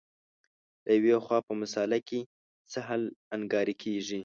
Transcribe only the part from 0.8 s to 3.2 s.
له یوې خوا په مسأله کې سهل